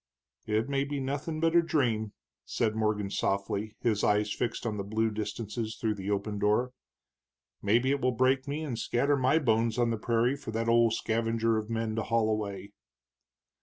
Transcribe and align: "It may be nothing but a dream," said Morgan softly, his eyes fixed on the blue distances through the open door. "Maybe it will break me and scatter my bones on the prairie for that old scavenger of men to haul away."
"It 0.47 0.67
may 0.67 0.83
be 0.83 0.99
nothing 0.99 1.39
but 1.39 1.55
a 1.55 1.61
dream," 1.61 2.13
said 2.43 2.75
Morgan 2.75 3.11
softly, 3.11 3.75
his 3.81 4.03
eyes 4.03 4.33
fixed 4.33 4.65
on 4.65 4.77
the 4.77 4.83
blue 4.83 5.11
distances 5.11 5.75
through 5.79 5.93
the 5.93 6.09
open 6.09 6.39
door. 6.39 6.73
"Maybe 7.61 7.91
it 7.91 8.01
will 8.01 8.11
break 8.11 8.47
me 8.47 8.63
and 8.63 8.79
scatter 8.79 9.15
my 9.15 9.37
bones 9.37 9.77
on 9.77 9.91
the 9.91 9.99
prairie 9.99 10.35
for 10.37 10.49
that 10.53 10.67
old 10.67 10.93
scavenger 10.93 11.55
of 11.55 11.69
men 11.69 11.95
to 11.97 12.01
haul 12.01 12.31
away." 12.31 12.71